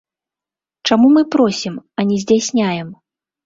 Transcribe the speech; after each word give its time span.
Чаму 0.87 1.11
мы 1.19 1.23
просім, 1.37 1.77
а 1.97 2.09
не 2.11 2.21
здзяйсняем? 2.25 2.87